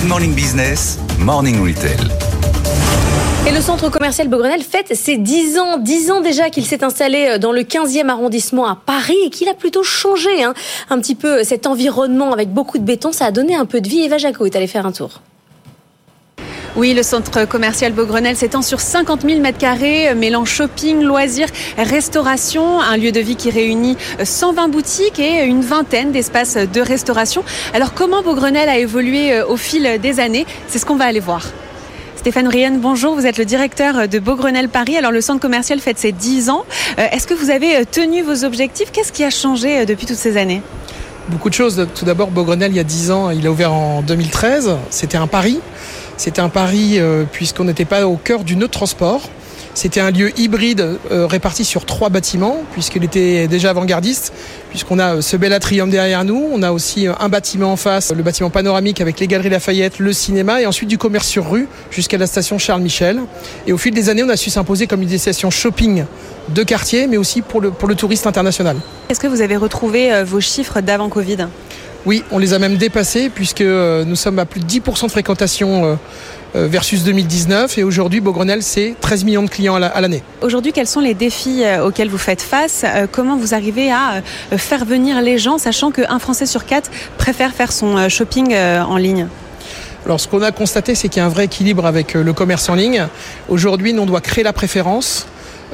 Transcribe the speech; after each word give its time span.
Good 0.00 0.08
Morning 0.08 0.34
Business, 0.34 0.98
Morning 1.18 1.60
Retail. 1.60 1.98
Et 3.46 3.52
le 3.52 3.60
centre 3.60 3.90
commercial 3.90 4.28
Beaugrenelle 4.28 4.62
fête 4.62 4.94
ses 4.94 5.18
10 5.18 5.58
ans. 5.58 5.76
10 5.76 6.10
ans 6.10 6.20
déjà 6.22 6.48
qu'il 6.48 6.64
s'est 6.64 6.82
installé 6.82 7.38
dans 7.38 7.52
le 7.52 7.60
15e 7.60 8.08
arrondissement 8.08 8.66
à 8.66 8.76
Paris 8.76 9.18
et 9.26 9.28
qu'il 9.28 9.50
a 9.50 9.54
plutôt 9.54 9.82
changé 9.82 10.42
hein. 10.42 10.54
un 10.88 10.98
petit 11.00 11.14
peu 11.14 11.44
cet 11.44 11.66
environnement 11.66 12.32
avec 12.32 12.50
beaucoup 12.50 12.78
de 12.78 12.82
béton. 12.82 13.12
Ça 13.12 13.26
a 13.26 13.30
donné 13.30 13.54
un 13.54 13.66
peu 13.66 13.82
de 13.82 13.90
vie. 13.90 14.00
Eva 14.00 14.16
Jaco 14.16 14.46
est 14.46 14.56
allée 14.56 14.66
faire 14.66 14.86
un 14.86 14.92
tour. 14.92 15.20
Oui, 16.76 16.94
le 16.94 17.02
centre 17.02 17.46
commercial 17.46 17.92
Beaugrenelle 17.92 18.36
s'étend 18.36 18.62
sur 18.62 18.80
50 18.80 19.22
000 19.22 19.40
mètres 19.40 19.58
carrés, 19.58 20.14
mêlant 20.14 20.44
shopping, 20.44 21.02
loisirs, 21.02 21.48
restauration, 21.76 22.80
un 22.80 22.96
lieu 22.96 23.10
de 23.10 23.18
vie 23.18 23.34
qui 23.34 23.50
réunit 23.50 23.96
120 24.22 24.68
boutiques 24.68 25.18
et 25.18 25.44
une 25.44 25.62
vingtaine 25.62 26.12
d'espaces 26.12 26.56
de 26.56 26.80
restauration. 26.80 27.42
Alors 27.74 27.92
comment 27.92 28.22
Beaugrenelle 28.22 28.68
a 28.68 28.78
évolué 28.78 29.42
au 29.42 29.56
fil 29.56 29.98
des 30.00 30.20
années? 30.20 30.46
C'est 30.68 30.78
ce 30.78 30.86
qu'on 30.86 30.94
va 30.94 31.06
aller 31.06 31.18
voir. 31.18 31.44
Stéphane 32.14 32.46
Rienne, 32.46 32.78
bonjour, 32.78 33.16
vous 33.16 33.26
êtes 33.26 33.38
le 33.38 33.44
directeur 33.44 34.06
de 34.06 34.18
Beaugrenelle 34.20 34.68
Paris. 34.68 34.96
Alors 34.96 35.10
le 35.10 35.20
centre 35.20 35.40
commercial 35.40 35.80
fête 35.80 35.98
ses 35.98 36.12
10 36.12 36.50
ans. 36.50 36.64
Est-ce 36.98 37.26
que 37.26 37.34
vous 37.34 37.50
avez 37.50 37.84
tenu 37.84 38.22
vos 38.22 38.44
objectifs? 38.44 38.92
Qu'est-ce 38.92 39.10
qui 39.12 39.24
a 39.24 39.30
changé 39.30 39.86
depuis 39.86 40.06
toutes 40.06 40.16
ces 40.16 40.36
années? 40.36 40.62
Beaucoup 41.28 41.48
de 41.48 41.54
choses. 41.54 41.86
Tout 41.94 42.04
d'abord, 42.04 42.30
Beaugrenelle, 42.30 42.72
il 42.72 42.76
y 42.76 42.80
a 42.80 42.84
10 42.84 43.10
ans, 43.10 43.30
il 43.30 43.46
a 43.46 43.50
ouvert 43.50 43.72
en 43.72 44.02
2013. 44.02 44.76
C'était 44.90 45.18
un 45.18 45.26
pari. 45.26 45.60
C'était 46.16 46.40
un 46.40 46.48
pari 46.48 46.98
euh, 46.98 47.24
puisqu'on 47.30 47.64
n'était 47.64 47.84
pas 47.84 48.06
au 48.06 48.16
cœur 48.16 48.44
du 48.44 48.56
nœud 48.56 48.68
transport. 48.68 49.22
C'était 49.74 50.00
un 50.00 50.10
lieu 50.10 50.38
hybride 50.38 50.98
euh, 51.10 51.26
réparti 51.26 51.64
sur 51.64 51.86
trois 51.86 52.08
bâtiments, 52.08 52.64
puisqu'il 52.72 53.04
était 53.04 53.46
déjà 53.46 53.70
avant-gardiste, 53.70 54.32
puisqu'on 54.70 54.98
a 54.98 55.22
ce 55.22 55.36
bel 55.36 55.52
atrium 55.52 55.90
derrière 55.90 56.24
nous, 56.24 56.48
on 56.52 56.62
a 56.62 56.72
aussi 56.72 57.06
un 57.06 57.28
bâtiment 57.28 57.72
en 57.72 57.76
face, 57.76 58.12
le 58.12 58.22
bâtiment 58.22 58.50
panoramique 58.50 59.00
avec 59.00 59.20
les 59.20 59.26
galeries 59.26 59.48
Lafayette, 59.48 59.98
le 59.98 60.12
cinéma, 60.12 60.60
et 60.60 60.66
ensuite 60.66 60.88
du 60.88 60.98
commerce 60.98 61.28
sur 61.28 61.50
rue 61.50 61.68
jusqu'à 61.90 62.18
la 62.18 62.26
station 62.26 62.58
Charles 62.58 62.82
Michel. 62.82 63.20
Et 63.66 63.72
au 63.72 63.78
fil 63.78 63.94
des 63.94 64.08
années, 64.08 64.24
on 64.24 64.28
a 64.28 64.36
su 64.36 64.50
s'imposer 64.50 64.86
comme 64.86 65.02
une 65.02 65.08
destination 65.08 65.50
shopping 65.50 66.04
de 66.48 66.62
quartier, 66.62 67.06
mais 67.06 67.16
aussi 67.16 67.42
pour 67.42 67.60
le, 67.60 67.70
pour 67.70 67.88
le 67.88 67.94
touriste 67.94 68.26
international. 68.26 68.76
Est-ce 69.08 69.20
que 69.20 69.28
vous 69.28 69.40
avez 69.40 69.56
retrouvé 69.56 70.12
euh, 70.12 70.24
vos 70.24 70.40
chiffres 70.40 70.80
d'avant 70.80 71.08
Covid? 71.08 71.46
Oui, 72.06 72.24
on 72.30 72.38
les 72.38 72.54
a 72.54 72.58
même 72.58 72.76
dépassés 72.76 73.28
puisque 73.28 73.60
nous 73.60 74.16
sommes 74.16 74.38
à 74.38 74.46
plus 74.46 74.60
de 74.60 74.66
10% 74.66 75.06
de 75.06 75.10
fréquentation 75.10 75.98
versus 76.54 77.04
2019 77.04 77.78
et 77.78 77.84
aujourd'hui 77.84 78.20
Beaugrenelle 78.20 78.62
c'est 78.62 78.94
13 79.00 79.24
millions 79.24 79.42
de 79.42 79.50
clients 79.50 79.76
à 79.76 80.00
l'année. 80.00 80.22
Aujourd'hui 80.40 80.72
quels 80.72 80.86
sont 80.86 81.00
les 81.00 81.14
défis 81.14 81.62
auxquels 81.84 82.08
vous 82.08 82.18
faites 82.18 82.42
face 82.42 82.84
Comment 83.12 83.36
vous 83.36 83.54
arrivez 83.54 83.92
à 83.92 84.22
faire 84.56 84.84
venir 84.84 85.20
les 85.20 85.38
gens 85.38 85.58
sachant 85.58 85.90
qu'un 85.90 86.18
Français 86.18 86.46
sur 86.46 86.64
quatre 86.64 86.90
préfère 87.18 87.52
faire 87.52 87.72
son 87.72 88.08
shopping 88.08 88.54
en 88.56 88.96
ligne? 88.96 89.26
Alors 90.06 90.18
ce 90.18 90.26
qu'on 90.26 90.42
a 90.42 90.50
constaté 90.50 90.94
c'est 90.94 91.08
qu'il 91.08 91.20
y 91.20 91.22
a 91.22 91.26
un 91.26 91.30
vrai 91.30 91.44
équilibre 91.44 91.86
avec 91.86 92.14
le 92.14 92.32
commerce 92.32 92.68
en 92.68 92.74
ligne. 92.74 93.06
Aujourd'hui 93.48 93.94
on 93.98 94.06
doit 94.06 94.22
créer 94.22 94.42
la 94.42 94.52
préférence. 94.52 95.26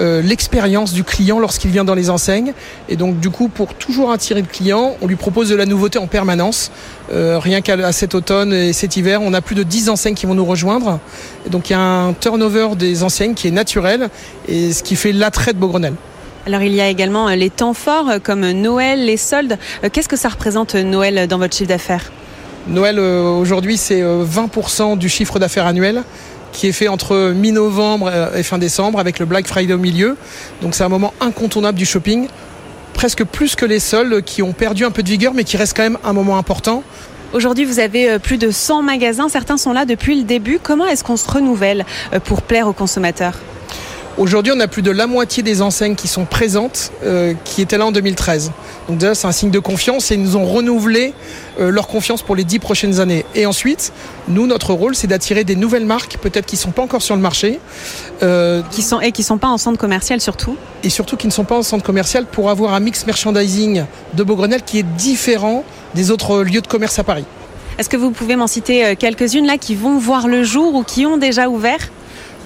Euh, 0.00 0.22
l'expérience 0.22 0.92
du 0.92 1.04
client 1.04 1.38
lorsqu'il 1.38 1.70
vient 1.70 1.84
dans 1.84 1.94
les 1.94 2.10
enseignes. 2.10 2.52
Et 2.88 2.96
donc 2.96 3.20
du 3.20 3.30
coup, 3.30 3.48
pour 3.48 3.74
toujours 3.74 4.10
attirer 4.10 4.40
le 4.40 4.46
client, 4.46 4.96
on 5.00 5.06
lui 5.06 5.16
propose 5.16 5.48
de 5.48 5.54
la 5.54 5.66
nouveauté 5.66 5.98
en 5.98 6.08
permanence. 6.08 6.72
Euh, 7.12 7.38
rien 7.38 7.60
qu'à 7.60 7.92
cet 7.92 8.14
automne 8.14 8.52
et 8.52 8.72
cet 8.72 8.96
hiver, 8.96 9.20
on 9.22 9.32
a 9.34 9.40
plus 9.40 9.54
de 9.54 9.62
10 9.62 9.90
enseignes 9.90 10.14
qui 10.14 10.26
vont 10.26 10.34
nous 10.34 10.44
rejoindre. 10.44 10.98
Et 11.46 11.50
donc 11.50 11.70
il 11.70 11.74
y 11.74 11.76
a 11.76 11.80
un 11.80 12.12
turnover 12.12 12.70
des 12.76 13.04
enseignes 13.04 13.34
qui 13.34 13.48
est 13.48 13.52
naturel 13.52 14.08
et 14.48 14.72
ce 14.72 14.82
qui 14.82 14.96
fait 14.96 15.12
l'attrait 15.12 15.52
de 15.52 15.58
Beaugrenelle. 15.58 15.94
Alors 16.46 16.62
il 16.62 16.74
y 16.74 16.80
a 16.80 16.88
également 16.88 17.28
les 17.28 17.50
temps 17.50 17.74
forts 17.74 18.14
comme 18.22 18.50
Noël, 18.50 19.04
les 19.04 19.16
soldes. 19.16 19.58
Qu'est-ce 19.92 20.08
que 20.08 20.16
ça 20.16 20.28
représente 20.28 20.74
Noël 20.74 21.28
dans 21.28 21.38
votre 21.38 21.56
chiffre 21.56 21.68
d'affaires? 21.68 22.10
Noël 22.66 22.98
aujourd'hui 22.98 23.76
c'est 23.76 24.02
20% 24.02 24.98
du 24.98 25.08
chiffre 25.08 25.38
d'affaires 25.38 25.66
annuel 25.66 26.02
qui 26.54 26.68
est 26.68 26.72
fait 26.72 26.88
entre 26.88 27.32
mi-novembre 27.32 28.10
et 28.34 28.42
fin 28.42 28.56
décembre 28.56 28.98
avec 28.98 29.18
le 29.18 29.26
Black 29.26 29.46
Friday 29.46 29.74
au 29.74 29.78
milieu. 29.78 30.16
Donc 30.62 30.74
c'est 30.74 30.84
un 30.84 30.88
moment 30.88 31.12
incontournable 31.20 31.76
du 31.76 31.84
shopping, 31.84 32.28
presque 32.94 33.24
plus 33.24 33.56
que 33.56 33.66
les 33.66 33.80
soldes 33.80 34.22
qui 34.22 34.40
ont 34.40 34.52
perdu 34.52 34.86
un 34.86 34.90
peu 34.90 35.02
de 35.02 35.08
vigueur 35.10 35.34
mais 35.34 35.44
qui 35.44 35.58
reste 35.58 35.76
quand 35.76 35.82
même 35.82 35.98
un 36.02 36.14
moment 36.14 36.38
important. 36.38 36.82
Aujourd'hui, 37.34 37.64
vous 37.64 37.80
avez 37.80 38.20
plus 38.20 38.38
de 38.38 38.52
100 38.52 38.82
magasins, 38.82 39.28
certains 39.28 39.56
sont 39.56 39.72
là 39.72 39.84
depuis 39.84 40.16
le 40.16 40.22
début. 40.22 40.60
Comment 40.62 40.86
est-ce 40.86 41.02
qu'on 41.02 41.16
se 41.16 41.28
renouvelle 41.28 41.84
pour 42.24 42.42
plaire 42.42 42.68
aux 42.68 42.72
consommateurs? 42.72 43.34
Aujourd'hui, 44.16 44.52
on 44.54 44.60
a 44.60 44.68
plus 44.68 44.82
de 44.82 44.92
la 44.92 45.08
moitié 45.08 45.42
des 45.42 45.60
enseignes 45.60 45.96
qui 45.96 46.06
sont 46.06 46.24
présentes 46.24 46.92
euh, 47.04 47.34
qui 47.44 47.62
étaient 47.62 47.78
là 47.78 47.86
en 47.86 47.90
2013. 47.90 48.52
Donc 48.88 48.98
déjà, 48.98 49.12
c'est 49.16 49.26
un 49.26 49.32
signe 49.32 49.50
de 49.50 49.58
confiance 49.58 50.12
et 50.12 50.14
ils 50.14 50.22
nous 50.22 50.36
ont 50.36 50.44
renouvelé 50.44 51.14
euh, 51.58 51.72
leur 51.72 51.88
confiance 51.88 52.22
pour 52.22 52.36
les 52.36 52.44
dix 52.44 52.60
prochaines 52.60 53.00
années. 53.00 53.26
Et 53.34 53.44
ensuite, 53.44 53.92
nous, 54.28 54.46
notre 54.46 54.72
rôle, 54.72 54.94
c'est 54.94 55.08
d'attirer 55.08 55.42
des 55.42 55.56
nouvelles 55.56 55.84
marques, 55.84 56.18
peut-être 56.18 56.46
qui 56.46 56.54
ne 56.54 56.60
sont 56.60 56.70
pas 56.70 56.82
encore 56.82 57.02
sur 57.02 57.16
le 57.16 57.22
marché. 57.22 57.58
Euh, 58.22 58.62
qui 58.70 58.82
sont, 58.82 59.00
et 59.00 59.10
qui 59.10 59.22
ne 59.22 59.26
sont 59.26 59.38
pas 59.38 59.48
en 59.48 59.58
centre 59.58 59.78
commercial 59.78 60.20
surtout. 60.20 60.56
Et 60.84 60.90
surtout 60.90 61.16
qui 61.16 61.26
ne 61.26 61.32
sont 61.32 61.44
pas 61.44 61.56
en 61.56 61.64
centre 61.64 61.84
commercial 61.84 62.24
pour 62.24 62.50
avoir 62.50 62.72
un 62.74 62.80
mix 62.80 63.06
merchandising 63.06 63.84
de 64.12 64.22
Beaugrenelle 64.22 64.62
qui 64.62 64.78
est 64.78 64.86
différent 64.96 65.64
des 65.96 66.12
autres 66.12 66.44
lieux 66.44 66.60
de 66.60 66.68
commerce 66.68 67.00
à 67.00 67.04
Paris. 67.04 67.24
Est-ce 67.78 67.88
que 67.88 67.96
vous 67.96 68.12
pouvez 68.12 68.36
m'en 68.36 68.46
citer 68.46 68.94
quelques-unes 68.94 69.46
là 69.46 69.58
qui 69.58 69.74
vont 69.74 69.98
voir 69.98 70.28
le 70.28 70.44
jour 70.44 70.76
ou 70.76 70.84
qui 70.84 71.04
ont 71.04 71.16
déjà 71.16 71.48
ouvert? 71.48 71.90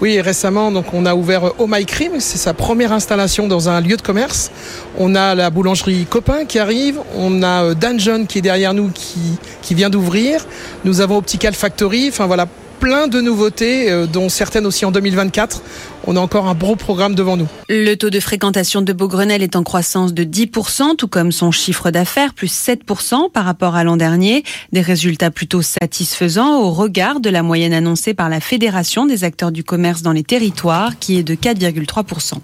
Oui, 0.00 0.20
récemment, 0.20 0.70
donc 0.70 0.94
on 0.94 1.04
a 1.06 1.16
ouvert 1.16 1.54
Oh 1.58 1.66
My 1.68 1.84
Cream, 1.84 2.20
c'est 2.20 2.38
sa 2.38 2.54
première 2.54 2.92
installation 2.92 3.48
dans 3.48 3.68
un 3.68 3.80
lieu 3.80 3.96
de 3.96 4.02
commerce. 4.02 4.52
On 4.96 5.16
a 5.16 5.34
la 5.34 5.50
boulangerie 5.50 6.06
Copain 6.08 6.44
qui 6.44 6.60
arrive, 6.60 7.00
on 7.16 7.42
a 7.42 7.74
Dungeon 7.74 8.24
qui 8.26 8.38
est 8.38 8.42
derrière 8.42 8.74
nous 8.74 8.90
qui, 8.94 9.18
qui 9.60 9.74
vient 9.74 9.90
d'ouvrir. 9.90 10.46
Nous 10.84 11.00
avons 11.00 11.16
Optical 11.16 11.52
Factory, 11.52 12.10
enfin 12.10 12.26
voilà, 12.26 12.46
plein 12.78 13.08
de 13.08 13.20
nouveautés, 13.20 14.06
dont 14.12 14.28
certaines 14.28 14.66
aussi 14.66 14.84
en 14.84 14.90
2024. 14.90 15.62
On 16.06 16.16
a 16.16 16.20
encore 16.20 16.48
un 16.48 16.54
gros 16.54 16.76
programme 16.76 17.14
devant 17.14 17.36
nous. 17.36 17.48
Le 17.68 17.94
taux 17.96 18.10
de 18.10 18.20
fréquentation 18.20 18.80
de 18.80 18.92
Beaugrenelle 18.92 19.42
est 19.42 19.56
en 19.56 19.62
croissance 19.62 20.14
de 20.14 20.24
10%, 20.24 20.96
tout 20.96 21.08
comme 21.08 21.32
son 21.32 21.50
chiffre 21.50 21.90
d'affaires, 21.90 22.32
plus 22.34 22.52
7% 22.52 23.30
par 23.30 23.44
rapport 23.44 23.76
à 23.76 23.84
l'an 23.84 23.96
dernier. 23.96 24.42
Des 24.72 24.80
résultats 24.80 25.30
plutôt 25.30 25.62
satisfaisants 25.62 26.60
au 26.60 26.70
regard 26.70 27.20
de 27.20 27.30
la 27.30 27.42
moyenne 27.42 27.74
annoncée 27.74 28.14
par 28.14 28.28
la 28.28 28.40
Fédération 28.40 29.06
des 29.06 29.24
acteurs 29.24 29.52
du 29.52 29.64
commerce 29.64 30.02
dans 30.02 30.12
les 30.12 30.24
territoires, 30.24 30.98
qui 30.98 31.18
est 31.18 31.22
de 31.22 31.34
4,3%. 31.34 32.34